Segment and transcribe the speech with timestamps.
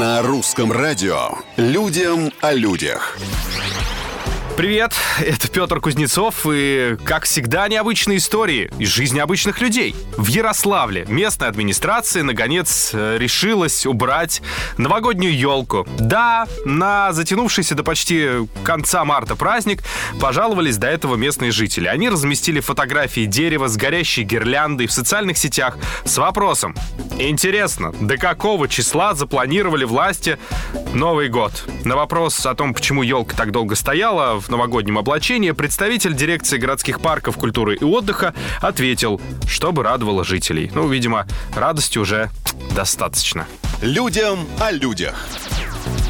[0.00, 3.18] На русском радио «Людям о людях».
[4.56, 9.94] Привет, это Петр Кузнецов и, как всегда, необычные истории из жизни обычных людей.
[10.16, 14.40] В Ярославле местная администрация, наконец, э, решилась убрать
[14.78, 15.86] новогоднюю елку.
[15.98, 19.82] Да, на затянувшийся до почти конца марта праздник
[20.18, 21.88] пожаловались до этого местные жители.
[21.88, 26.74] Они разместили фотографии дерева с горящей гирляндой в социальных сетях с вопросом.
[27.20, 30.38] Интересно, до какого числа запланировали власти
[30.94, 31.52] Новый год?
[31.84, 36.98] На вопрос о том, почему елка так долго стояла в новогоднем облачении, представитель дирекции городских
[37.02, 40.72] парков культуры и отдыха ответил, чтобы радовало жителей.
[40.74, 42.30] Ну, видимо, радости уже
[42.74, 43.46] достаточно.
[43.82, 45.14] Людям о людях.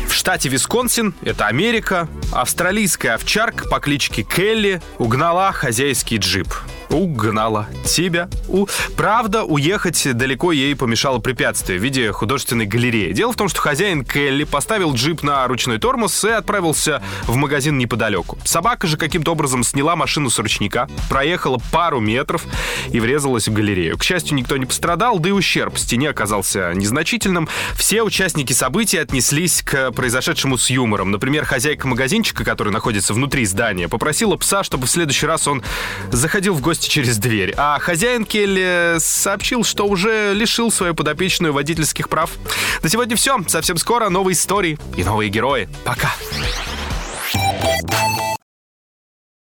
[0.09, 6.55] В штате Висконсин, это Америка, австралийская овчарка по кличке Келли угнала хозяйский джип
[6.91, 8.29] угнала тебя.
[8.49, 8.67] У...
[8.97, 13.13] Правда, уехать далеко ей помешало препятствие в виде художественной галереи.
[13.13, 17.79] Дело в том, что хозяин Келли поставил джип на ручной тормоз и отправился в магазин
[17.79, 18.39] неподалеку.
[18.45, 22.45] Собака же каким-то образом сняла машину с ручника, проехала пару метров
[22.91, 23.97] и врезалась в галерею.
[23.97, 27.49] К счастью, никто не пострадал, да и ущерб стене оказался незначительным.
[27.75, 31.11] Все участники событий отнеслись к произошедшему с юмором.
[31.11, 35.63] Например, хозяйка магазинчика, который находится внутри здания, попросила пса, чтобы в следующий раз он
[36.11, 37.55] заходил в гости гости через дверь.
[37.57, 42.31] А хозяин Келли сообщил, что уже лишил свою подопечную водительских прав.
[42.83, 43.39] На сегодня все.
[43.47, 45.69] Совсем скоро новые истории и новые герои.
[45.85, 46.11] Пока.